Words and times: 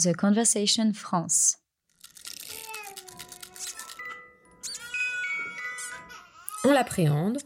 The 0.00 0.14
Conversation 0.14 0.92
France. 0.94 1.56
On 6.62 6.70
l'appréhende, 6.70 7.38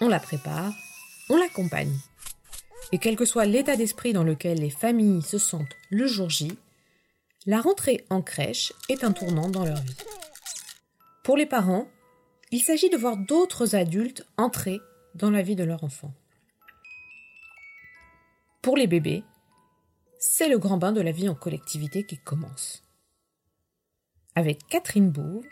on 0.00 0.08
la 0.08 0.18
prépare, 0.18 0.72
on 1.28 1.36
l'accompagne. 1.36 1.94
Et 2.92 2.98
quel 2.98 3.14
que 3.14 3.26
soit 3.26 3.44
l'état 3.44 3.76
d'esprit 3.76 4.14
dans 4.14 4.24
lequel 4.24 4.58
les 4.58 4.70
familles 4.70 5.20
se 5.20 5.36
sentent 5.36 5.76
le 5.90 6.06
jour 6.06 6.30
J, 6.30 6.56
la 7.44 7.60
rentrée 7.60 8.06
en 8.08 8.22
crèche 8.22 8.72
est 8.88 9.04
un 9.04 9.12
tournant 9.12 9.50
dans 9.50 9.66
leur 9.66 9.82
vie. 9.82 9.96
Pour 11.24 11.36
les 11.36 11.44
parents, 11.44 11.90
il 12.52 12.62
s'agit 12.62 12.88
de 12.88 12.96
voir 12.96 13.18
d'autres 13.18 13.76
adultes 13.76 14.26
entrer 14.38 14.80
dans 15.14 15.30
la 15.30 15.42
vie 15.42 15.56
de 15.56 15.64
leur 15.64 15.84
enfant. 15.84 16.14
Pour 18.62 18.78
les 18.78 18.86
bébés, 18.86 19.24
c'est 20.18 20.48
le 20.48 20.58
grand 20.58 20.76
bain 20.76 20.92
de 20.92 21.00
la 21.00 21.12
vie 21.12 21.28
en 21.28 21.34
collectivité 21.34 22.04
qui 22.04 22.18
commence. 22.18 22.82
Avec 24.34 24.66
Catherine 24.68 25.10
Bouve, 25.10 25.46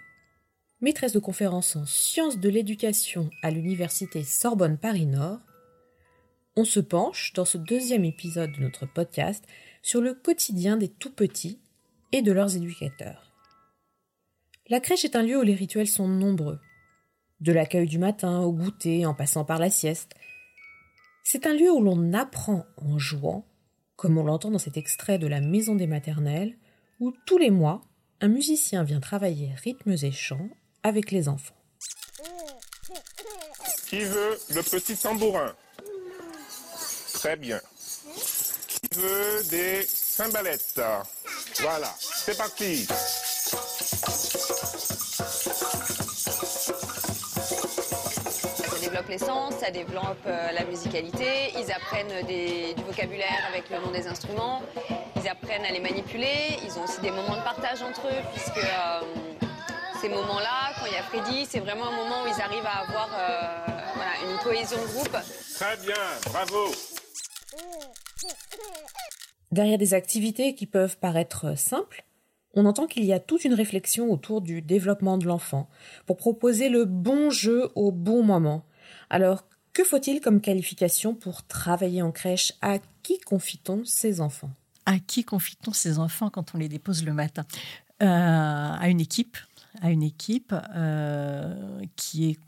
maîtresse 0.81 1.13
de 1.13 1.19
conférence 1.19 1.77
en 1.77 1.87
sciences 1.87 2.39
de 2.39 2.49
l'éducation 2.49 3.31
à 3.43 3.51
l'université 3.51 4.23
Sorbonne 4.23 4.79
Paris-Nord, 4.79 5.41
on 6.57 6.65
se 6.65 6.81
penche 6.81 7.33
dans 7.33 7.45
ce 7.45 7.59
deuxième 7.59 8.05
épisode 8.05 8.53
de 8.53 8.61
notre 8.61 8.87
podcast 8.87 9.45
sur 9.83 10.01
le 10.01 10.15
quotidien 10.15 10.77
des 10.77 10.89
tout 10.89 11.13
petits 11.13 11.61
et 12.13 12.23
de 12.23 12.33
leurs 12.33 12.57
éducateurs. 12.57 13.33
La 14.69 14.81
crèche 14.81 15.05
est 15.05 15.17
un 15.17 15.23
lieu 15.23 15.39
où 15.39 15.43
les 15.43 15.55
rituels 15.55 15.89
sont 15.89 16.09
nombreux. 16.09 16.61
De 17.41 17.53
l'accueil 17.53 17.87
du 17.87 17.99
matin 17.99 18.41
au 18.41 18.53
goûter 18.53 19.05
en 19.05 19.15
passant 19.15 19.45
par 19.45 19.59
la 19.59 19.69
sieste. 19.69 20.15
C'est 21.23 21.47
un 21.47 21.55
lieu 21.55 21.71
où 21.71 21.83
l'on 21.83 22.13
apprend 22.13 22.65
en 22.77 22.99
jouant, 22.99 23.47
comme 24.05 24.19
on 24.19 24.25
l'entend 24.25 24.51
dans 24.51 24.59
cet 24.59 24.77
extrait 24.77 25.17
de 25.17 25.27
la 25.27 25.41
Maison 25.41 25.77
des 25.77 25.87
maternelles, 25.87 26.59
où 27.01 27.15
tous 27.25 27.39
les 27.39 27.51
mois, 27.51 27.81
un 28.21 28.29
musicien 28.29 28.85
vient 28.85 29.01
travailler 29.01 29.55
rythmes 29.65 29.97
et 30.03 30.13
chants 30.13 30.51
avec 30.83 31.11
les 31.11 31.27
enfants. 31.27 31.57
Qui 33.89 34.01
veut 34.01 34.39
le 34.51 34.63
petit 34.63 34.95
tambourin? 34.95 35.55
Très 37.15 37.37
bien. 37.37 37.59
Qui 38.69 38.99
veut 39.01 39.43
des 39.49 39.83
cymbalettes 39.89 40.83
Voilà, 41.61 41.91
c'est 41.99 42.37
parti. 42.37 42.87
Développe 49.07 49.09
les 49.09 49.19
sens, 49.19 49.55
ça 49.55 49.71
développe 49.71 50.25
euh, 50.27 50.53
la 50.53 50.65
musicalité, 50.65 51.53
ils 51.59 51.71
apprennent 51.73 52.27
des- 52.27 52.75
du 52.75 52.83
vocabulaire 52.85 53.43
avec 53.49 53.69
le 53.71 53.79
nom 53.85 53.91
des 53.93 54.07
instruments, 54.07 54.63
ils 55.17 55.29
apprennent 55.29 55.65
à 55.65 55.71
les 55.73 55.81
manipuler, 55.81 56.59
ils 56.65 56.79
ont 56.79 56.85
aussi 56.85 57.01
des 57.01 57.11
moments 57.11 57.37
de 57.37 57.43
partage 57.45 57.83
entre 57.83 58.07
eux, 58.07 58.23
puisque 58.33 58.59
euh, 58.59 59.01
ces 60.01 60.09
moments-là, 60.09 60.73
quand 60.79 60.87
il 60.87 60.93
y 60.93 60.97
a 60.97 61.03
Freddy, 61.03 61.47
c'est 61.49 61.61
vraiment 61.61 61.87
un 61.89 61.97
moment 61.97 62.23
où 62.25 62.27
ils 62.29 62.41
arrivent 62.43 62.67
à 62.67 62.81
avoir 62.83 63.09
euh, 63.13 63.67
voilà, 63.95 64.13
une 64.33 64.39
cohésion 64.43 64.79
de 64.81 64.87
groupe. 64.93 65.17
Très 65.55 65.77
bien, 65.79 65.95
bravo. 66.27 66.71
Derrière 69.53 69.79
des 69.79 69.95
activités 69.95 70.55
qui 70.55 70.67
peuvent 70.67 70.97
paraître 70.99 71.57
simples, 71.59 72.05
on 72.55 72.67
entend 72.67 72.87
qu'il 72.87 73.05
y 73.05 73.13
a 73.13 73.19
toute 73.21 73.45
une 73.45 73.55
réflexion 73.55 74.11
autour 74.11 74.41
du 74.41 74.63
développement 74.63 75.19
de 75.19 75.27
l'enfant 75.27 75.69
pour 76.07 76.17
proposer 76.17 76.69
le 76.69 76.85
bon 76.85 77.31
jeu 77.31 77.71
au 77.75 77.91
bon 77.93 78.23
moment. 78.23 78.65
Alors, 79.15 79.45
que 79.73 79.85
faut-il 79.85 80.21
comme 80.21 80.41
qualification 80.41 81.15
pour 81.15 81.47
travailler 81.47 82.03
en 82.03 82.11
crèche? 82.11 82.53
À 82.61 82.79
qui 83.05 83.21
confie-t-on 83.21 83.85
ses 83.85 84.21
enfants? 84.21 84.51
À 84.87 84.99
qui 84.99 85.23
confie-t-on 85.23 85.73
ses 85.73 86.01
enfants 86.01 86.31
quand 86.31 86.57
on 86.57 86.59
les 86.59 86.69
dépose 86.69 87.05
le 87.05 87.13
matin? 87.13 87.45
Euh, 88.03 88.07
À 88.09 88.89
une 88.89 89.01
équipe, 89.01 89.37
à 89.81 89.91
une 89.91 90.03
équipe 90.03 90.55
euh, 90.75 91.81
qui 91.97 92.31
est 92.31 92.39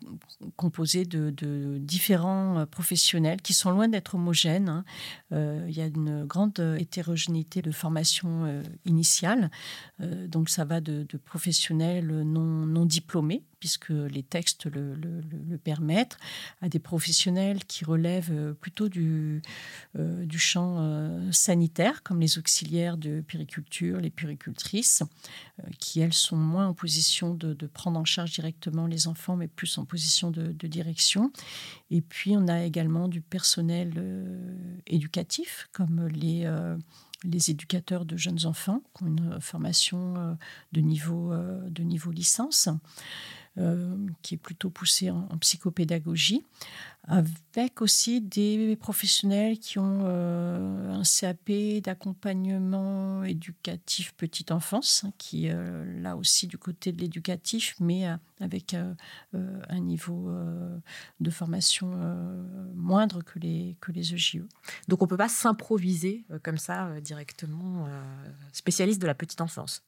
composée 0.56 1.04
de, 1.04 1.78
différents 1.78 2.66
professionnels 2.70 3.40
qui 3.42 3.52
sont 3.52 3.70
loin 3.70 3.88
d'être 3.88 4.14
homogènes. 4.14 4.68
hein. 4.68 4.84
Euh, 5.32 5.64
il 5.68 5.76
y 5.76 5.80
a 5.80 5.86
une 5.86 6.24
grande 6.24 6.58
hétérogénéité 6.78 7.62
de 7.62 7.70
formation 7.70 8.44
euh, 8.44 8.62
initiale, 8.84 9.50
donc 9.98 10.48
ça 10.48 10.64
va 10.64 10.80
de, 10.80 11.06
professionnels 11.24 12.06
non, 12.22 12.84
diplômés 12.84 13.42
puisque 13.58 13.88
les 13.88 14.22
textes 14.22 14.66
le, 14.66 15.56
permettent, 15.64 16.18
à 16.60 16.68
des 16.68 16.78
professionnels 16.78 17.64
qui 17.64 17.84
relèvent 17.84 18.54
plutôt 18.60 18.88
du, 18.88 19.40
du 19.94 20.38
champ 20.38 21.32
sanitaire, 21.32 22.02
comme 22.02 22.20
les 22.20 22.38
auxiliaires 22.38 22.98
de 22.98 23.22
périculture, 23.22 23.98
les 23.98 24.10
péricultrices, 24.10 25.02
qui 25.78 26.00
elles 26.00 26.12
sont 26.12 26.36
moins 26.36 26.68
en 26.68 26.74
position 26.74 27.15
de, 27.24 27.66
prendre 27.66 27.98
en 27.98 28.04
charge 28.04 28.32
directement 28.32 28.86
les 28.86 29.08
enfants, 29.08 29.36
mais 29.36 29.48
plus 29.48 29.78
en 29.78 29.84
position 29.84 30.30
de, 30.30 30.66
direction. 30.66 31.32
Et 31.90 32.00
puis 32.00 32.36
on 32.36 32.48
a 32.48 32.64
également 32.64 33.08
du 33.08 33.20
personnel 33.20 33.94
euh, 33.96 34.78
éducatif, 34.86 35.68
comme 35.72 36.08
les 36.08 36.42
euh, 36.44 36.76
les 37.24 37.50
éducateurs 37.50 38.04
de 38.04 38.16
jeunes 38.16 38.44
enfants 38.44 38.82
qui 38.94 39.04
ont 39.04 39.06
une 39.06 39.40
formation 39.40 40.16
euh, 40.16 40.34
de 40.72 40.80
niveau, 40.80 41.32
de 41.34 41.82
niveau 41.82 42.10
licence, 42.10 42.68
qui 44.22 44.34
est 44.34 44.38
plutôt 44.38 44.70
poussée 44.70 45.10
en, 45.10 45.26
psychopédagogie, 45.40 46.44
avec 47.08 47.80
aussi 47.82 48.20
des 48.20 48.76
professionnels 48.76 49.58
qui 49.58 49.78
ont 49.78 50.00
euh, 50.04 50.92
un 50.92 51.02
CAP 51.04 51.80
d'accompagnement 51.82 53.22
éducatif 53.22 54.12
petite 54.14 54.50
enfance, 54.50 55.04
hein, 55.04 55.12
qui 55.16 55.48
euh, 55.48 55.84
là 56.02 56.16
aussi 56.16 56.46
du 56.48 56.58
côté 56.58 56.92
de 56.92 57.00
l'éducatif, 57.00 57.76
mais 57.78 58.08
euh, 58.08 58.16
avec 58.40 58.74
euh, 58.74 58.92
euh, 59.34 59.62
un 59.68 59.80
niveau 59.80 60.28
euh, 60.28 60.78
de 61.20 61.30
formation 61.30 61.92
euh, 61.94 62.42
moindre 62.74 63.22
que 63.22 63.38
les, 63.38 63.76
que 63.80 63.92
les 63.92 64.12
E 64.12 64.16
EJE. 64.16 64.42
Donc 64.88 65.02
on 65.02 65.06
peut 65.06 65.16
pas 65.16 65.28
s'improviser 65.28 66.24
euh, 66.30 66.38
comme 66.42 66.58
ça 66.58 66.86
euh, 66.88 67.00
directement 67.00 67.86
euh, 67.86 68.02
spécialiste 68.52 69.00
de 69.00 69.06
la 69.06 69.14
petite 69.14 69.40
enfance. 69.40 69.82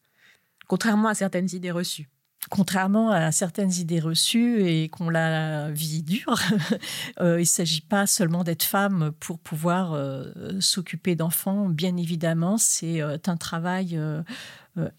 Contrairement 0.69 1.09
à 1.09 1.15
certaines 1.15 1.49
idées 1.53 1.71
reçues. 1.71 2.09
Contrairement 2.51 3.11
à 3.11 3.31
certaines 3.31 3.73
idées 3.73 4.01
reçues 4.01 4.63
et 4.63 4.89
qu'on 4.89 5.11
la 5.11 5.71
vie 5.71 6.03
dure, 6.03 6.41
euh, 7.21 7.37
il 7.39 7.43
ne 7.43 7.45
s'agit 7.45 7.83
pas 7.83 8.07
seulement 8.07 8.43
d'être 8.43 8.63
femme 8.63 9.13
pour 9.21 9.39
pouvoir 9.39 9.93
euh, 9.93 10.33
s'occuper 10.61 11.15
d'enfants. 11.15 11.69
Bien 11.69 11.97
évidemment, 11.97 12.57
c'est 12.57 13.03
euh, 13.03 13.19
un 13.27 13.37
travail 13.37 14.01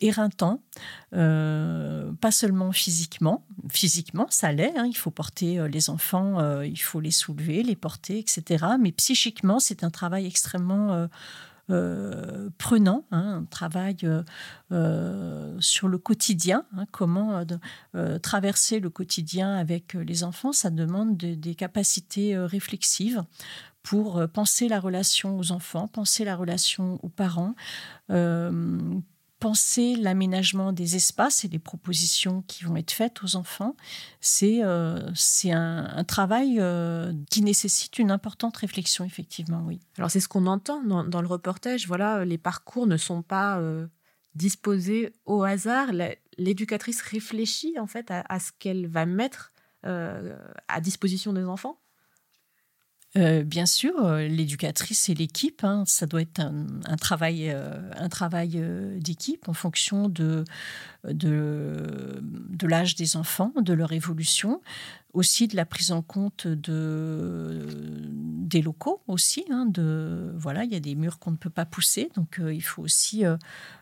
éreintant, 0.02 0.62
pas 1.12 2.32
seulement 2.32 2.74
physiquement. 2.74 3.46
Physiquement, 3.70 4.28
ça 4.30 4.52
l'est. 4.52 4.78
hein, 4.78 4.86
il 4.86 4.98
faut 4.98 5.10
porter 5.10 5.66
les 5.70 5.90
enfants, 5.90 6.62
il 6.62 6.82
faut 6.82 7.00
les 7.00 7.12
soulever, 7.12 7.64
les 7.64 7.78
porter, 7.78 8.20
etc. 8.20 8.66
Mais 8.80 8.92
psychiquement, 8.92 9.60
c'est 9.60 9.86
un 9.86 9.90
travail 9.90 10.28
extrêmement 10.28 11.08
euh, 11.70 12.50
prenant, 12.58 13.06
hein, 13.12 13.42
un 13.42 13.46
travail 13.46 13.98
euh, 14.04 14.24
euh, 14.72 15.56
sur 15.60 15.88
le 15.88 15.98
quotidien, 15.98 16.66
hein, 16.76 16.86
comment 16.92 17.44
traverser 18.22 18.80
le 18.80 18.90
quotidien 18.90 19.56
avec 19.56 19.94
les 19.94 20.24
enfants, 20.24 20.52
ça 20.52 20.70
demande 20.70 21.18
de- 21.18 21.36
des 21.36 21.56
capacités 21.56 22.38
réflexives 22.38 23.24
pour 23.84 24.28
penser 24.34 24.68
la 24.68 24.80
relation 24.80 25.38
aux 25.38 25.52
enfants, 25.52 25.88
penser 25.88 26.26
la 26.26 26.36
relation 26.36 27.00
aux 27.04 27.10
parents, 27.10 27.56
penser 29.40 29.96
l'aménagement 29.96 30.74
des 30.74 30.96
espaces 30.96 31.46
et 31.46 31.48
les 31.48 31.60
propositions 31.60 32.44
qui 32.48 32.66
vont 32.66 32.76
être 32.76 32.92
faites 32.92 33.24
aux 33.24 33.36
enfants. 33.36 33.76
C'est 34.20 34.64
euh, 34.64 35.00
un, 35.46 36.04
travail 36.04 36.58
euh, 36.60 37.14
qui 37.30 37.42
nécessite 37.42 38.00
une 38.00 38.12
importante 38.12 38.58
réflexion, 38.58 39.06
effectivement, 39.06 39.64
oui. 39.66 39.80
Alors 39.98 40.12
c'est 40.12 40.20
ce 40.20 40.28
qu'on 40.28 40.46
entend 40.46 40.84
dans, 40.84 41.22
le 41.22 41.28
reportage. 41.28 41.88
Voilà, 41.88 42.26
les 42.26 42.38
parcours 42.38 42.86
ne 42.86 42.98
sont 42.98 43.22
pas 43.22 43.60
euh, 43.60 43.88
disposés 44.36 45.14
au 45.26 45.44
hasard. 45.44 45.92
L'éducatrice 46.38 47.02
réfléchit 47.02 47.80
en 47.80 47.88
fait 47.88 48.12
à, 48.12 48.40
ce 48.40 48.52
qu'elle 48.60 48.88
va 48.88 49.06
mettre 49.06 49.52
à 49.84 50.82
disposition 50.82 51.32
des 51.32 51.46
enfants. 51.46 51.80
Euh, 53.18 53.44
bien 53.44 53.66
sûr, 53.66 54.06
euh, 54.06 54.28
l'éducatrice 54.28 55.10
et 55.10 55.16
l'équipe, 55.16 55.64
hein, 55.64 55.84
ça 55.88 56.06
doit 56.06 56.22
être 56.22 56.40
un, 56.40 56.96
travail, 56.98 57.50
un 57.50 58.10
travail 58.10 58.54
euh, 58.56 59.00
d'équipe 59.00 59.50
en 59.50 59.54
fonction 59.54 60.10
de 60.10 60.46
l'âge 62.62 62.96
des 62.96 63.18
enfants, 63.18 63.52
de 63.60 63.74
leur 63.74 63.94
évolution. 63.94 64.62
Aussi 65.14 65.48
de 65.48 65.56
la 65.56 65.66
prise 65.66 65.92
en 65.92 66.02
compte 66.02 66.48
de, 66.48 67.66
des 67.72 68.62
locaux 68.62 69.02
aussi. 69.08 69.44
Hein, 69.50 69.66
de, 69.66 70.32
voilà, 70.36 70.64
il 70.64 70.72
y 70.72 70.76
a 70.76 70.80
des 70.80 70.96
murs 70.96 71.20
qu'on 71.20 71.32
ne 71.32 71.38
peut 71.38 71.50
pas 71.50 71.66
pousser, 71.66 72.10
donc 72.16 72.40
il 72.40 72.62
faut 72.62 72.82
aussi 72.84 73.24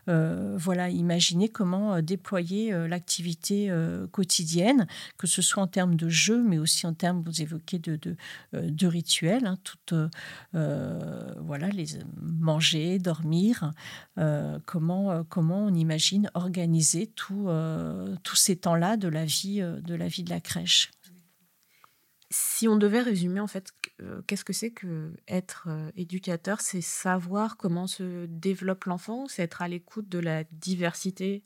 voilà, 0.06 0.88
imaginer 0.88 1.48
comment 1.48 2.00
déployer 2.00 2.72
l'activité 2.88 3.70
quotidienne, 4.10 4.86
que 5.16 5.26
ce 5.26 5.42
soit 5.42 5.62
en 5.62 5.66
termes 5.66 5.96
de 5.96 6.08
jeu, 6.08 6.42
mais 6.42 6.58
aussi 6.58 6.86
en 6.86 6.94
termes, 6.94 7.22
vous 7.22 7.42
évoquez, 7.42 7.78
de, 7.78 7.98
de, 8.52 8.86
rituels, 8.86 9.46
hein, 9.46 9.58
voilà, 10.52 11.68
les 11.68 11.86
manger, 12.22 12.98
dormir, 12.98 13.72
comment, 14.64 15.24
comment 15.24 15.66
on 15.66 15.74
imagine 15.74 16.30
organiser 16.34 17.06
tout, 17.06 17.48
tous 18.22 18.36
ces 18.36 18.56
temps-là 18.56 18.96
de 18.96 19.08
la 19.08 19.26
de 19.26 19.94
la 19.94 20.08
vie 20.08 20.22
de 20.22 20.30
la 20.30 20.40
crèche. 20.40 20.90
Si 22.58 22.66
on 22.66 22.74
devait 22.74 23.02
résumer, 23.02 23.38
en 23.38 23.46
fait, 23.46 23.70
euh, 24.02 24.20
qu'est-ce 24.26 24.44
que 24.44 24.52
c'est 24.52 24.72
que 24.72 25.12
être 25.28 25.68
euh, 25.68 25.92
éducateur 25.96 26.60
C'est 26.60 26.80
savoir 26.80 27.56
comment 27.56 27.86
se 27.86 28.26
développe 28.26 28.86
l'enfant, 28.86 29.28
c'est 29.28 29.44
être 29.44 29.62
à 29.62 29.68
l'écoute 29.68 30.08
de 30.08 30.18
la 30.18 30.42
diversité 30.50 31.44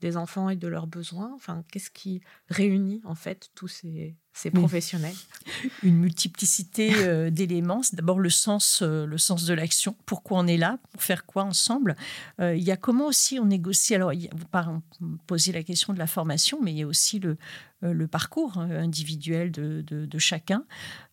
des 0.00 0.16
enfants 0.16 0.48
et 0.48 0.56
de 0.56 0.66
leurs 0.66 0.86
besoins. 0.86 1.30
Enfin, 1.34 1.64
qu'est-ce 1.70 1.90
qui 1.90 2.22
réunit 2.48 3.02
en 3.04 3.14
fait 3.14 3.50
tous 3.54 3.68
ces, 3.68 4.16
professionnels? 4.54 5.14
Une 5.82 5.98
multiplicité 5.98 6.94
euh, 6.94 7.28
d'éléments. 7.28 7.82
C'est 7.82 7.96
d'abord 7.96 8.18
le 8.18 8.30
sens, 8.30 8.80
le 8.80 9.18
sens 9.18 9.44
de 9.44 9.52
l'action. 9.52 9.94
Pourquoi 10.06 10.38
on 10.38 10.46
est 10.46 10.56
là? 10.56 10.78
Pour 10.92 11.02
faire 11.02 11.26
quoi 11.26 11.44
ensemble? 11.44 11.94
Il 12.38 12.62
y 12.62 12.70
a 12.70 12.78
comment 12.78 13.08
aussi 13.08 13.38
on 13.38 13.44
négocie? 13.44 13.94
Alors, 13.94 14.12
vous 14.30 15.18
posez 15.26 15.52
la 15.52 15.62
question 15.62 15.92
de 15.92 15.98
la 15.98 16.06
formation, 16.06 16.58
mais 16.62 16.72
il 16.72 16.78
y 16.78 16.82
a 16.82 16.86
aussi 16.86 17.18
le, 17.18 17.36
le 17.82 18.06
parcours 18.06 18.58
hein, 18.58 18.70
individuel 18.70 19.50
de, 19.50 20.18
chacun 20.18 20.64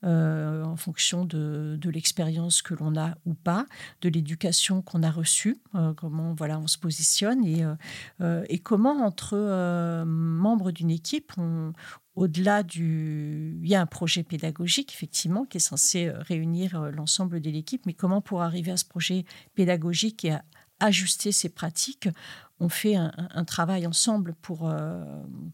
euh, 0.04 0.64
en 0.64 0.76
fonction 0.76 1.26
de, 1.26 1.80
l'expérience 1.90 2.62
que 2.62 2.74
l'on 2.74 2.96
a 2.96 3.16
ou 3.26 3.34
pas, 3.34 3.66
de 4.02 4.10
l'éducation 4.10 4.82
qu'on 4.82 5.04
a 5.04 5.12
reçue, 5.12 5.58
euh, 5.76 5.94
comment 5.94 6.34
voilà 6.34 6.60
on 6.60 6.68
se 6.68 6.78
positionne 6.78 7.44
et, 7.46 7.66
et 8.48 8.60
comment 8.60 9.06
entre 9.06 10.04
membres 10.06 10.72
d'une 10.72 10.92
équipe 10.92 11.34
au-delà 12.16 12.64
du... 12.64 13.58
Il 13.62 13.70
y 13.70 13.76
a 13.76 13.82
un 13.82 13.86
projet 13.86 14.24
pédagogique, 14.24 14.94
effectivement, 14.94 15.46
qui 15.46 15.58
est 15.58 15.62
censé 15.62 16.10
réunir 16.10 16.92
l'ensemble 16.92 17.40
de 17.40 17.50
l'équipe, 17.50 17.86
mais 17.86 17.94
comment 17.94 18.22
pour 18.22 18.42
arriver 18.42 18.72
à 18.72 18.78
ce 18.78 18.86
projet 18.86 19.26
pédagogique 19.56 20.26
et 20.26 20.32
à 20.32 20.44
ajuster 20.82 21.32
ses 21.32 21.50
pratiques, 21.50 22.10
on 22.60 22.70
fait 22.70 22.96
un, 22.96 23.46
travail 23.46 23.88
ensemble 23.88 24.36
pour, 24.42 24.70
euh, 24.70 25.04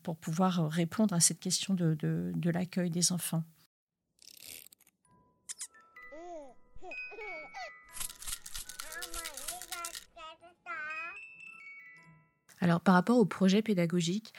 pour 0.03 0.17
pouvoir 0.17 0.69
répondre 0.69 1.13
à 1.13 1.19
cette 1.19 1.39
question 1.39 1.73
de, 1.73 1.95
de, 1.95 2.49
l'accueil 2.49 2.89
des 2.89 3.11
enfants. 3.11 3.43
Alors 12.59 12.81
par 12.81 12.95
rapport 12.95 13.17
au 13.17 13.25
projet 13.25 13.61
pédagogique, 13.61 14.33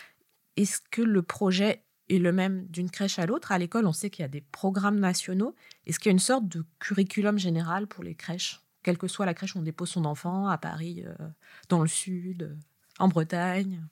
est-ce 0.56 0.80
que 0.90 1.02
le 1.02 1.22
projet 1.22 1.84
est 2.10 2.18
le 2.18 2.32
même 2.32 2.66
d'une 2.66 2.90
crèche 2.90 3.18
à 3.18 3.26
l'autre? 3.26 3.52
À 3.52 3.58
l'école, 3.58 3.86
on 3.86 3.92
sait 3.92 4.10
qu'il 4.10 4.22
y 4.22 4.26
a 4.26 4.28
des 4.28 4.40
programmes 4.40 4.98
nationaux. 4.98 5.54
Est-ce 5.86 5.98
qu'il 5.98 6.10
y 6.10 6.10
a 6.10 6.12
une 6.12 6.18
sorte 6.18 6.48
de 6.48 6.66
curriculum 6.80 7.38
général 7.38 7.86
pour 7.86 8.02
les 8.02 8.14
crèches? 8.14 8.60
Quelle 8.82 8.98
que 8.98 9.08
soit 9.08 9.26
la 9.26 9.34
crèche 9.34 9.54
où 9.54 9.58
on 9.58 9.62
dépose 9.62 9.90
son 9.90 10.04
enfant, 10.04 10.48
à 10.48 10.58
Paris, 10.58 11.04
euh, 11.06 11.14
dans 11.68 11.80
le 11.80 11.88
sud, 11.88 12.42
euh, 12.42 12.56
en 12.98 13.08
Bretagne 13.08 13.84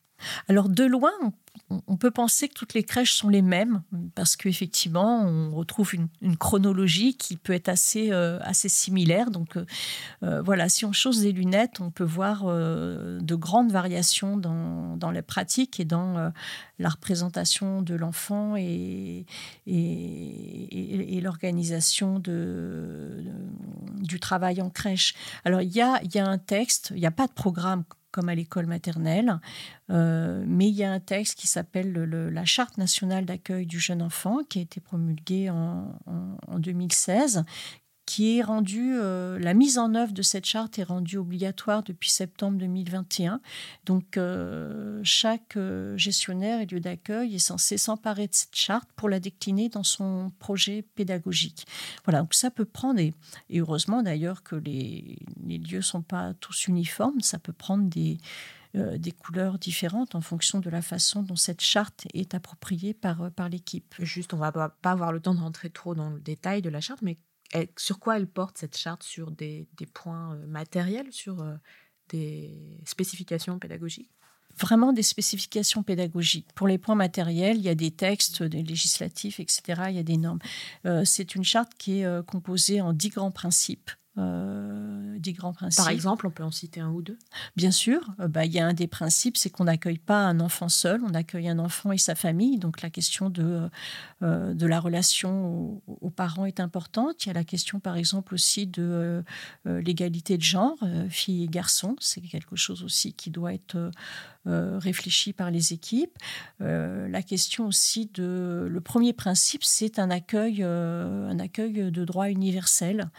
alors 0.48 0.68
de 0.68 0.84
loin, 0.84 1.12
on 1.70 1.96
peut 1.96 2.10
penser 2.10 2.48
que 2.48 2.54
toutes 2.54 2.74
les 2.74 2.84
crèches 2.84 3.14
sont 3.14 3.28
les 3.28 3.42
mêmes 3.42 3.82
parce 4.14 4.36
qu'effectivement, 4.36 5.22
on 5.22 5.54
retrouve 5.54 5.94
une, 5.94 6.36
chronologie 6.36 7.16
qui 7.16 7.36
peut 7.36 7.54
être 7.54 7.68
assez, 7.68 8.12
euh, 8.12 8.38
assez 8.42 8.68
similaire. 8.68 9.30
Donc 9.30 9.58
voilà, 10.20 10.68
si 10.68 10.84
on 10.84 10.92
chose 10.92 11.20
des 11.22 11.32
lunettes, 11.32 11.80
on 11.80 11.90
peut 11.90 12.04
voir 12.04 12.46
de 12.46 13.34
grandes 13.34 13.72
variations 13.72 14.36
dans, 14.36 14.96
dans, 14.96 15.10
les 15.10 15.22
pratiques 15.22 15.80
et 15.80 15.84
dans 15.84 16.32
la 16.78 16.88
représentation 16.88 17.82
de 17.82 17.94
l'enfant 17.94 18.56
et, 18.56 19.26
et, 19.66 21.20
l'organisation 21.20 22.19
de, 22.19 23.24
du 24.00 24.20
travail 24.20 24.60
en 24.62 24.70
crèche. 24.70 25.14
Alors 25.44 25.62
il 25.62 25.74
y 25.74 25.80
a, 25.80 26.00
y 26.14 26.19
a 26.19 26.26
un 26.26 26.38
texte, 26.38 26.92
il 26.94 27.00
n'y 27.00 27.06
a 27.06 27.10
pas 27.10 27.26
de 27.26 27.32
programme 27.32 27.84
comme 28.16 28.30
à 28.30 28.34
l'école 28.34 28.64
maternelle. 28.64 29.38
Euh, 29.90 30.42
mais 30.46 30.68
il 30.68 30.74
y 30.74 30.84
a 30.84 30.90
un 30.90 31.00
texte 31.00 31.38
qui 31.38 31.46
s'appelle 31.46 31.92
la 31.92 32.44
Charte 32.46 32.78
nationale 32.78 33.26
d'accueil 33.26 33.66
du 33.66 33.78
jeune 33.78 34.00
enfant, 34.00 34.38
qui 34.48 34.58
a 34.58 34.62
été 34.62 34.80
promulguée 34.80 35.50
en, 35.50 35.94
en 36.06 36.58
2016, 36.58 37.44
qui 38.16 38.38
est 38.38 38.44
euh, 38.48 39.38
la 39.38 39.52
mise 39.52 39.76
en 39.76 39.94
œuvre 39.94 40.14
de 40.14 40.22
cette 40.22 40.46
charte 40.46 40.78
est 40.78 40.84
rendue 40.84 41.18
obligatoire 41.18 41.82
depuis 41.82 42.08
septembre 42.08 42.56
2021. 42.56 43.42
Donc, 43.84 44.16
euh, 44.16 45.02
chaque 45.04 45.58
euh, 45.58 45.94
gestionnaire 45.98 46.62
et 46.62 46.64
lieu 46.64 46.80
d'accueil 46.80 47.34
est 47.34 47.38
censé 47.38 47.76
s'emparer 47.76 48.26
de 48.26 48.34
cette 48.34 48.56
charte 48.56 48.88
pour 48.96 49.10
la 49.10 49.20
décliner 49.20 49.68
dans 49.68 49.82
son 49.82 50.32
projet 50.38 50.80
pédagogique. 50.80 51.66
Voilà, 52.06 52.20
donc 52.20 52.32
ça 52.32 52.50
peut 52.50 52.64
prendre, 52.64 53.00
et, 53.00 53.12
heureusement 53.52 54.02
d'ailleurs 54.02 54.42
que 54.42 54.56
les, 54.56 55.19
lieux 55.46 55.76
ne 55.76 55.80
sont 55.82 56.00
pas 56.00 56.32
tous 56.40 56.69
uniformes, 56.69 57.20
ça 57.20 57.38
peut 57.38 57.52
prendre 57.52 57.84
des, 57.84 58.16
des 58.72 59.12
couleurs 59.12 59.58
différentes 59.58 60.14
en 60.14 60.22
fonction 60.22 60.60
de 60.60 60.70
la 60.70 60.80
façon 60.80 61.22
dont 61.22 61.36
cette 61.36 61.60
charte 61.60 62.06
est 62.14 62.34
appropriée 62.34 62.94
par, 62.94 63.30
par 63.32 63.50
l'équipe. 63.50 63.94
Juste, 63.98 64.32
on 64.32 64.38
va 64.38 64.52
pas 64.52 64.90
avoir 64.90 65.12
le 65.12 65.20
temps 65.20 65.34
de 65.34 65.40
rentrer 65.40 65.69
trop 65.69 65.94
dans 65.94 66.08
le 66.08 66.20
détail 66.20 66.62
de 66.62 66.70
la 66.70 66.80
charte, 66.80 67.02
mais 67.02 67.19
sur 67.76 67.98
quoi 67.98 68.16
elle 68.16 68.26
porte 68.26 68.58
cette 68.58 68.76
charte 68.76 69.02
Sur 69.02 69.31
des, 69.31 69.66
points 69.94 70.34
euh, 70.34 70.46
matériels, 70.46 71.12
sur 71.12 71.40
euh, 71.43 71.54
des 72.08 72.78
spécifications 72.84 73.58
pédagogiques? 73.58 74.10
Vraiment 74.58 74.93
des 74.93 75.02
spécifications 75.02 75.82
pédagogiques. 75.82 76.48
Pour 76.54 76.66
les 76.66 76.78
points 76.78 76.94
matériels, 76.94 77.58
il 77.58 77.62
y 77.62 77.69
a 77.69 77.75
des 77.75 77.90
textes 77.90 78.43
des 78.43 78.62
législatifs, 78.62 79.38
etc. 79.38 79.82
Il 79.88 79.96
y 79.96 79.98
a 79.98 80.02
des 80.02 80.16
normes. 80.16 80.38
Euh, 80.87 81.04
c'est 81.04 81.34
une 81.34 81.44
charte 81.44 81.72
qui 81.76 82.00
est 82.00 82.26
composée 82.26 82.81
en 82.81 82.94
dix 82.94 83.10
grands 83.10 83.32
principes 83.32 83.90
euh, 84.18 85.18
des 85.18 85.34
grands 85.34 85.52
principes. 85.52 85.84
Par 85.84 85.92
exemple, 85.92 86.26
on 86.26 86.30
peut 86.30 86.42
en 86.42 86.50
citer 86.50 86.80
un 86.80 86.88
ou 86.90 87.02
deux? 87.02 87.18
Bien 87.54 87.70
sûr. 87.70 88.00
Euh, 88.18 88.28
bah, 88.28 88.46
il 88.46 88.52
y 88.52 88.58
a 88.58 88.66
un 88.66 88.72
des 88.72 88.86
principes, 88.86 89.36
c'est 89.36 89.50
qu'on 89.50 89.64
n'accueille 89.64 89.98
pas 89.98 90.20
un 90.20 90.40
enfant 90.40 90.70
seul, 90.70 91.02
on 91.04 91.12
accueille 91.12 91.48
un 91.50 91.58
enfant 91.58 91.92
et 91.92 91.98
sa 91.98 92.14
famille. 92.14 92.58
Donc 92.58 92.80
la 92.80 92.88
question 92.88 93.28
de, 93.28 93.68
euh, 94.22 94.54
de 94.54 94.66
la 94.66 94.80
relation 94.80 95.82
aux, 95.86 96.10
parents 96.10 96.46
est 96.46 96.60
importante. 96.60 97.24
Il 97.24 97.28
y 97.28 97.30
a 97.30 97.34
la 97.34 97.44
question, 97.44 97.78
par 97.78 97.96
exemple, 97.96 98.32
aussi 98.32 98.66
de 98.66 99.22
l'égalité 99.66 100.38
de 100.38 100.42
genre, 100.42 100.78
filles 101.10 101.44
et 101.44 101.48
garçons. 101.48 101.96
C'est 102.00 102.22
quelque 102.22 102.56
chose 102.56 102.82
aussi 102.82 103.12
qui 103.12 103.30
doit 103.30 103.52
être 103.52 103.90
réfléchi 104.46 105.32
par 105.32 105.50
les 105.50 105.72
équipes. 105.74 106.16
la 106.60 107.22
question 107.22 107.66
aussi 107.66 108.08
de... 108.14 108.66
Le 108.70 108.80
premier 108.80 109.12
principe, 109.12 109.64
c'est 109.64 109.98
un 109.98 110.10
accueil, 110.10 110.62
un 110.62 111.38
accueil 111.38 111.90
de 111.90 112.04
droit 112.04 112.30
universel, 112.30 113.10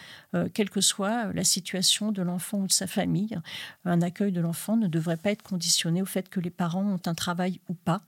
quel 0.54 0.70
que 0.70 0.82
soit 0.88 1.34
la 1.34 1.44
situation 1.44 2.12
de 2.12 2.22
l'enfant 2.22 2.60
ou 2.60 2.68
de 2.68 2.72
sa 2.72 2.88
famille. 2.88 3.38
Un 3.86 4.02
accueil 4.02 4.32
de 4.32 4.42
l'enfant 4.42 4.78
ne 4.78 4.88
devrait 4.88 5.18
pas 5.18 5.32
être 5.32 5.44
conditionné 5.44 6.02
au 6.02 6.06
fait 6.06 6.30
que 6.30 6.40
les 6.40 6.50
parents 6.50 6.86
ont 6.86 7.02
un 7.06 7.14
travail 7.14 7.60
ou 7.70 7.74
pas. 7.74 8.02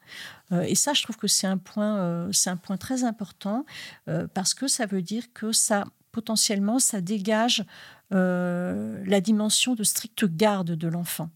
Euh, 0.51 0.61
et 0.61 0.75
ça, 0.75 0.93
je 0.93 1.03
trouve 1.03 1.17
que 1.17 1.27
c'est 1.27 1.47
un 1.47 1.57
point, 1.57 1.97
euh, 1.97 2.31
très 2.79 3.03
important 3.03 3.65
euh, 4.07 4.27
parce 4.33 4.53
que 4.53 4.67
ça 4.67 4.85
veut 4.85 5.01
dire 5.01 5.23
que 5.33 5.51
ça 5.51 5.85
potentiellement, 6.11 6.79
ça 6.79 7.01
dégage 7.01 7.63
la 8.11 9.21
dimension 9.21 9.75
de 9.75 9.83
stricte 9.83 10.25
garde 10.25 10.71
de 10.71 10.87
l'enfant. 10.87 11.29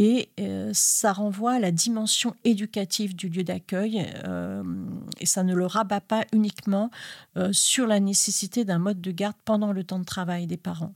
Et 0.00 0.30
ça 0.74 1.12
renvoie 1.12 1.54
à 1.54 1.58
la 1.58 1.72
dimension 1.72 2.36
éducative 2.44 3.16
du 3.16 3.28
lieu 3.28 3.42
d'accueil 3.42 4.06
et 5.18 5.26
ça 5.26 5.42
ne 5.42 5.56
le 5.56 5.66
rabat 5.66 6.00
pas 6.00 6.24
uniquement 6.32 6.92
sur 7.50 7.88
la 7.88 7.98
nécessité 7.98 8.64
d'un 8.64 8.78
mode 8.78 9.00
de 9.00 9.10
garde 9.10 9.34
pendant 9.44 9.72
le 9.72 9.82
temps 9.82 9.98
de 9.98 10.04
travail 10.04 10.46
des 10.46 10.56
parents. 10.56 10.94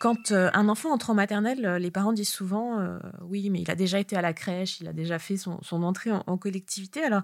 Quand 0.00 0.32
un 0.32 0.68
enfant 0.68 0.92
entre 0.92 1.10
en 1.10 1.14
maternelle, 1.14 1.76
les 1.76 1.90
parents 1.92 2.12
disent 2.12 2.30
souvent 2.30 2.98
oui, 3.22 3.48
mais 3.48 3.62
il 3.62 3.70
a 3.70 3.76
déjà 3.76 4.00
été 4.00 4.16
à 4.16 4.22
la 4.22 4.32
crèche, 4.32 4.80
il 4.80 4.88
a 4.88 4.92
déjà 4.92 5.20
fait 5.20 5.36
son, 5.36 5.60
entrée 5.70 6.10
en, 6.10 6.24
en, 6.26 6.36
collectivité. 6.36 7.04
Alors, 7.04 7.22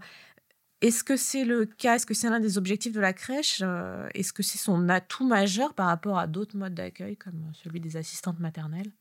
est-ce 0.82 1.04
que 1.04 1.16
c'est 1.16 1.44
le 1.44 1.64
cas? 1.66 1.96
Est-ce 1.96 2.06
que 2.06 2.14
c'est 2.14 2.28
l'un 2.28 2.40
des 2.40 2.58
objectifs 2.58 2.92
de 2.92 3.00
la 3.00 3.12
crèche? 3.12 3.60
Euh, 3.62 4.08
Est-ce 4.14 4.32
que 4.32 4.42
c'est 4.42 4.58
son 4.58 4.88
atout 4.88 5.26
majeur 5.26 5.74
par 5.74 5.86
rapport 5.86 6.18
à 6.18 6.26
d'autres 6.26 6.56
modes 6.56 6.74
d'accueil 6.74 7.16
comme 7.16 7.52
celui 7.54 7.80
des 7.80 7.96
assistantes 7.96 8.40
maternelles? 8.40 8.92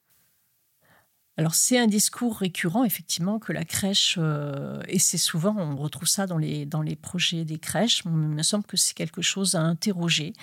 Alors 1.38 1.56
c'est 1.56 1.80
un 1.80 1.88
discours 1.88 2.38
récurrent 2.38 2.84
effectivement 2.84 3.40
que 3.40 3.54
la 3.54 3.64
crèche 3.64 4.18
euh, 4.20 4.82
et 4.90 5.00
c'est 5.00 5.18
souvent 5.18 5.56
on 5.58 5.78
retrouve 5.78 6.08
ça 6.08 6.28
dans 6.28 6.38
les 6.38 6.66
dans 6.66 6.82
les 6.82 6.98
projets 6.98 7.46
des 7.46 7.58
crèches. 7.58 8.04
Il 8.06 8.12
me 8.12 8.44
semble 8.44 8.66
que 8.66 8.76
c'est 8.76 8.94
quelque 8.94 9.22
chose 9.22 9.56
à 9.56 9.62
interroger. 9.62 10.34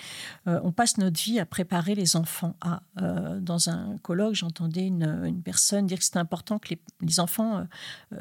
Euh, 0.47 0.59
on 0.63 0.71
passe 0.71 0.97
notre 0.97 1.21
vie 1.21 1.39
à 1.39 1.45
préparer 1.45 1.93
les 1.93 2.15
enfants 2.15 2.55
à. 2.61 2.81
Euh, 3.01 3.39
dans 3.39 3.69
un 3.69 3.97
colloque, 3.99 4.33
j'entendais 4.33 4.87
une, 4.87 5.23
une, 5.25 5.41
personne 5.43 5.85
dire 5.85 5.99
que 5.99 6.03
c'était 6.03 6.17
important 6.17 6.57
que 6.59 6.69
les, 6.69 6.81
les 7.01 7.19
enfants 7.19 7.65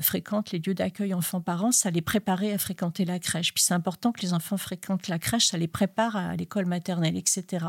fréquentent 0.01 0.53
les 0.53 0.61
lieux 0.61 0.75
d'accueil 0.75 1.15
enfants-parents, 1.15 1.73
ça 1.73 1.91
les 1.91 2.03
préparait 2.03 2.53
à 2.53 2.59
fréquenter 2.59 3.05
la 3.05 3.19
crèche. 3.19 3.53
Puis 3.55 3.65
c'est 3.65 3.75
important 3.75 4.13
que 4.13 4.21
les 4.21 4.35
enfants 4.35 4.57
fréquentent 4.57 5.09
la 5.09 5.19
crèche, 5.19 5.49
ça 5.49 5.59
les 5.59 5.69
prépare 5.69 6.17
à 6.17 6.37
l'école 6.37 6.67
maternelle, 6.67 7.17
etc. 7.17 7.67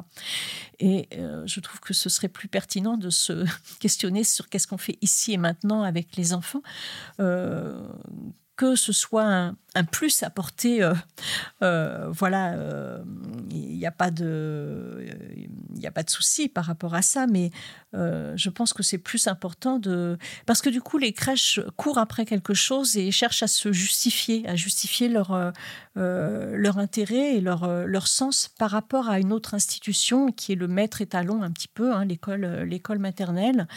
Et 0.80 1.10
je 1.46 1.60
trouve 1.60 1.80
que 1.80 1.94
ce 1.94 2.10
serait 2.10 2.28
plus 2.30 2.48
pertinent 2.48 2.98
de 2.98 3.10
se 3.10 3.46
questionner 3.80 4.24
sur 4.24 4.50
qu'est-ce 4.50 4.68
qu'on 4.68 4.78
fait 4.78 4.99
ici 5.02 5.34
et 5.34 5.38
maintenant 5.38 5.84
avec 5.84 6.16
les 6.16 6.34
enfants, 6.34 6.62
euh, 7.20 7.82
que 8.56 8.76
ce 8.76 8.92
soit 8.92 9.24
un, 9.26 9.56
un 9.76 9.84
plus 9.84 10.24
apporté. 10.24 10.82
Euh, 10.84 10.94
euh, 11.62 12.10
voilà, 12.12 12.56
il 13.52 13.78
n'y 13.78 13.86
a 13.86 13.92
pas 13.92 14.12
de, 14.12 15.06
de 15.70 16.10
souci 16.10 16.50
par 16.50 16.66
rapport 16.66 16.96
à 16.96 17.02
ça, 17.02 17.28
mais 17.28 17.52
je 17.94 18.50
pense 18.50 18.74
que 18.74 18.84
c'est 18.84 18.98
plus 18.98 19.28
important 19.28 19.80
de, 19.80 20.18
parce 20.46 20.62
que 20.62 20.70
du 20.70 20.82
coup 20.82 20.98
les 20.98 21.14
crèches 21.14 21.60
courent 21.76 21.98
après 21.98 22.26
quelque 22.26 22.54
chose 22.54 22.98
et 22.98 23.12
cherchent 23.12 23.44
à 23.44 23.48
se 23.48 23.72
justifier, 23.72 24.48
à 24.48 24.56
justifier 24.56 25.10
leur 25.10 25.54
leur 25.96 26.78
intérêt 26.78 27.36
et 27.36 27.42
leur 27.42 27.86
leur 27.86 28.08
sens 28.08 28.50
par 28.58 28.72
rapport 28.72 29.10
à 29.10 29.20
une 29.20 29.34
autre 29.34 29.54
institution 29.54 30.32
qui 30.32 30.54
est 30.54 30.56
le 30.56 30.68
maître 30.68 31.02
étalon 31.02 31.44
un 31.44 31.52
petit 31.52 31.68
peu, 31.68 31.94
hein, 31.94 32.06
l'école 32.06 33.00
maternelle. 33.00 33.68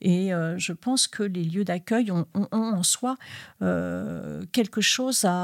Et 0.00 0.30
je 0.56 0.72
pense 0.72 1.06
que 1.06 1.22
les 1.22 1.44
lieux 1.44 1.64
d'accueil 1.64 2.10
ont, 2.10 2.26
en 2.34 2.82
soi 2.82 3.16
quelque 3.60 4.80
chose 4.80 5.24
à 5.24 5.39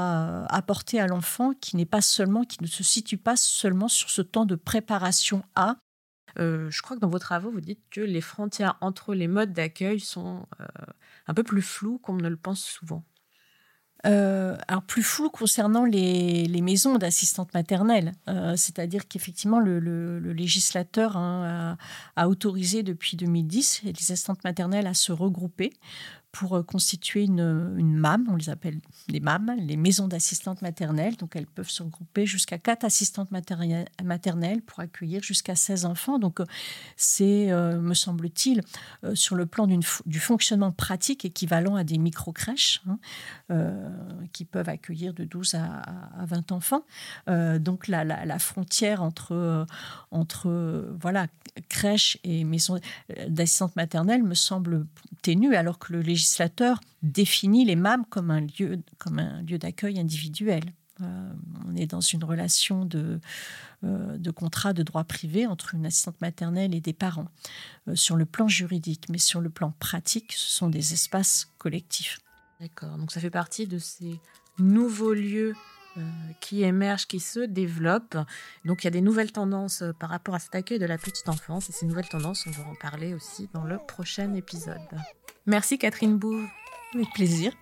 apporter 0.49 0.99
à 0.99 1.07
l'enfant 1.07 1.53
qui 1.53 1.75
n'est 1.75 1.85
pas 1.85 2.01
seulement, 2.01 2.43
qui 2.43 2.57
ne 2.61 2.67
se 2.67 2.83
situe 2.83 3.17
pas 3.17 3.35
seulement 3.35 3.87
sur 3.87 4.09
ce 4.09 4.21
temps 4.21 4.45
de 4.45 4.55
préparation 4.55 5.43
à. 5.55 5.77
Euh, 6.39 6.69
je 6.69 6.81
crois 6.81 6.95
que 6.95 7.01
dans 7.01 7.09
vos 7.09 7.19
travaux, 7.19 7.51
vous 7.51 7.61
dites 7.61 7.83
que 7.89 8.01
les 8.01 8.21
frontières 8.21 8.77
entre 8.81 9.13
les 9.13 9.27
modes 9.27 9.53
d'accueil 9.53 9.99
sont 9.99 10.45
euh, 10.59 10.65
un 11.27 11.33
peu 11.33 11.43
plus 11.43 11.61
floues 11.61 11.99
qu'on 11.99 12.15
ne 12.15 12.27
le 12.27 12.37
pense 12.37 12.61
souvent. 12.61 13.03
Euh, 14.05 14.55
alors 14.67 14.83
plus 14.83 15.01
flou 15.01 15.31
concernant 15.31 15.83
les, 15.83 16.45
les 16.45 16.61
maisons 16.61 16.97
d'assistantes 16.99 17.51
maternelles, 17.55 18.11
c'est-à-dire 18.55 19.07
qu'effectivement 19.07 19.59
le, 19.59 19.79
le, 19.79 20.33
législateur 20.33 21.17
hein, 21.17 21.77
a, 22.15 22.29
autorisé 22.29 22.83
depuis 22.83 23.17
2010 23.17 23.81
les 23.85 23.91
assistantes 23.91 24.43
maternelles 24.43 24.85
à 24.85 24.93
se 24.93 25.11
regrouper 25.11 25.73
pour 26.37 26.55
euh, 26.55 26.61
constituer 26.61 27.23
une, 27.23 27.97
MAM, 27.97 28.27
on 28.29 28.35
les 28.35 28.49
appelle 28.49 28.79
les 29.07 29.19
MAM, 29.19 29.55
les 29.57 29.75
maisons 29.75 30.07
d'assistantes 30.07 30.61
maternelles. 30.61 31.15
Donc 31.15 31.35
elles 31.35 31.47
peuvent 31.47 31.69
se 31.69 31.81
regrouper 31.81 32.27
jusqu'à 32.27 32.59
quatre 32.59 32.83
assistantes 32.83 33.29
maternelles 33.31 34.61
pour 34.61 34.79
accueillir 34.79 35.23
jusqu'à 35.23 35.55
16 35.55 35.85
enfants. 35.85 36.19
Donc 36.19 36.39
euh, 36.39 36.45
c'est, 36.95 37.51
euh, 37.51 37.81
me 37.81 37.95
semble-t-il, 37.95 38.61
sur 39.15 39.35
le 39.35 39.47
plan 39.47 39.67
du 39.67 40.19
fonctionnement 40.19 40.71
pratique 40.71 41.25
équivalent 41.25 41.75
à 41.75 41.83
des 41.83 41.97
micro-crèches 41.97 42.81
hein, 42.87 42.99
euh, 43.49 43.89
qui 44.33 44.45
peuvent 44.45 44.69
accueillir 44.69 45.13
de 45.13 45.23
12 45.23 45.55
à, 45.55 45.81
à 46.19 46.25
20 46.25 46.51
enfants. 46.51 46.83
Euh, 47.29 47.59
donc 47.59 47.87
la, 47.87 48.39
frontière 48.39 49.01
entre, 49.01 49.65
entre 50.11 50.85
voilà, 50.99 51.27
crèche 51.69 52.17
et 52.23 52.43
maison 52.43 52.79
d'assistantes 53.27 53.75
maternelles 53.75 54.23
me 54.23 54.35
semble 54.35 54.85
ténue 55.21 55.55
alors 55.55 55.79
que 55.79 55.93
le 55.93 56.01
législateur 56.01 56.26
définit 57.03 57.65
les 57.65 57.75
MAM 57.75 58.05
comme 58.05 58.31
un 58.31 58.41
lieu, 58.41 58.81
comme 58.97 59.19
un 59.19 59.41
lieu 59.41 59.57
d'accueil 59.57 59.99
individuel. 59.99 60.73
Euh, 61.01 61.33
on 61.67 61.75
est 61.75 61.85
dans 61.85 62.01
une 62.01 62.23
relation 62.23 62.85
de, 62.85 63.19
euh, 63.83 64.17
de 64.17 64.31
contrat 64.31 64.73
de 64.73 64.83
droit 64.83 65.03
privé 65.03 65.45
entre 65.45 65.75
une 65.75 65.85
assistante 65.85 66.19
maternelle 66.21 66.73
et 66.73 66.81
des 66.81 66.93
parents 66.93 67.27
euh, 67.87 67.95
sur 67.95 68.15
le 68.15 68.25
plan 68.25 68.47
juridique, 68.47 69.05
mais 69.09 69.19
sur 69.19 69.41
le 69.41 69.49
plan 69.49 69.73
pratique, 69.79 70.33
ce 70.33 70.49
sont 70.49 70.69
des 70.69 70.93
espaces 70.93 71.49
collectifs. 71.57 72.19
D'accord, 72.59 72.97
donc 72.97 73.11
ça 73.11 73.19
fait 73.19 73.29
partie 73.29 73.67
de 73.67 73.77
ces 73.77 74.19
nouveaux 74.57 75.13
lieux 75.13 75.53
qui 76.41 76.61
émergent, 76.61 77.07
qui 77.07 77.19
se 77.19 77.39
développent. 77.39 78.19
Donc 78.65 78.83
il 78.83 78.85
y 78.85 78.87
a 78.87 78.91
des 78.91 79.01
nouvelles 79.01 79.31
tendances 79.31 79.83
par 79.99 80.11
rapport 80.11 80.35
à 80.35 80.39
cet 80.39 80.53
accueil 80.53 80.77
de 80.77 80.85
la 80.85 80.99
petite 80.99 81.27
enfance 81.27 81.69
et 81.69 81.73
ces 81.73 81.87
nouvelles 81.87 82.07
tendances, 82.07 82.45
on 82.45 82.51
va 82.51 82.69
en 82.69 82.75
parler 82.75 83.15
aussi 83.15 83.49
dans 83.51 83.63
le 83.63 83.79
prochain 83.79 84.35
épisode. 84.35 84.77
Merci 85.49 85.77
Catherine 85.77 86.17
Bouve. 86.17 86.45
Avec 86.93 87.07
plaisir. 87.13 87.53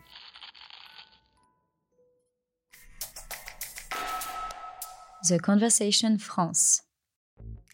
The 5.24 5.40
Conversation 5.40 6.18
France. 6.18 6.82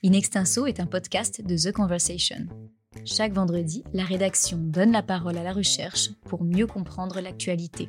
In 0.04 0.12
Extenso 0.12 0.66
est 0.66 0.82
un 0.82 0.86
podcast 0.86 1.42
de 1.42 1.56
The 1.56 1.72
Conversation. 1.72 2.48
Chaque 3.06 3.32
vendredi, 3.32 3.86
la 3.94 4.04
rédaction 4.04 4.58
donne 4.58 4.92
la 4.92 5.02
parole 5.02 5.38
à 5.38 5.44
la 5.44 5.54
recherche 5.54 6.10
pour 6.26 6.44
mieux 6.44 6.68
comprendre 6.68 7.22
l'actualité. 7.22 7.88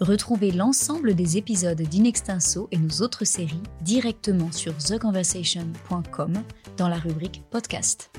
Retrouvez 0.00 0.50
l'ensemble 0.50 1.14
des 1.14 1.38
épisodes 1.38 1.80
d'Inextenso 1.80 2.68
et 2.70 2.76
nos 2.76 3.00
autres 3.00 3.24
séries 3.24 3.62
directement 3.80 4.52
sur 4.52 4.76
theconversation.com 4.76 6.34
dans 6.76 6.88
la 6.88 6.98
rubrique 6.98 7.42
podcast. 7.50 8.10